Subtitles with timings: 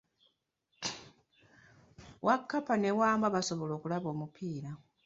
[2.25, 4.71] Wakkapa ne Wambwa basobola okulaba omupiira.